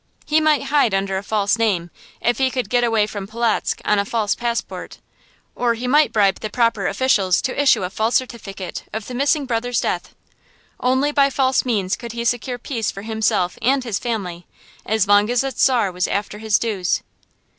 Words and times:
He 0.25 0.41
might 0.41 0.63
hide 0.63 0.95
under 0.95 1.15
a 1.19 1.23
false 1.23 1.59
name, 1.59 1.91
if 2.21 2.39
he 2.39 2.49
could 2.49 2.71
get 2.71 2.83
away 2.83 3.05
from 3.05 3.27
Polotzk 3.27 3.81
on 3.85 3.99
a 3.99 4.03
false 4.03 4.33
passport; 4.33 4.97
or 5.55 5.75
he 5.75 5.85
might 5.87 6.11
bribe 6.11 6.39
the 6.39 6.49
proper 6.49 6.87
officials 6.87 7.39
to 7.43 7.61
issue 7.61 7.83
a 7.83 7.89
false 7.91 8.15
certificate 8.15 8.85
of 8.93 9.05
the 9.05 9.13
missing 9.13 9.45
brother's 9.45 9.79
death. 9.79 10.15
Only 10.79 11.11
by 11.11 11.29
false 11.29 11.65
means 11.65 11.95
could 11.95 12.13
he 12.13 12.25
secure 12.25 12.57
peace 12.57 12.89
for 12.89 13.03
himself 13.03 13.59
and 13.61 13.83
his 13.83 13.99
family, 13.99 14.47
as 14.87 15.07
long 15.07 15.29
as 15.29 15.41
the 15.41 15.51
Czar 15.51 15.91
was 15.91 16.07
after 16.07 16.39
his 16.39 16.57
dues. 16.57 17.03